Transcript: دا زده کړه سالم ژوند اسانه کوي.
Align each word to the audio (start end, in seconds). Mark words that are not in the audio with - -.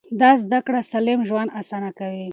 دا 0.19 0.31
زده 0.41 0.59
کړه 0.65 0.79
سالم 0.91 1.19
ژوند 1.29 1.49
اسانه 1.59 1.89
کوي. 1.99 2.27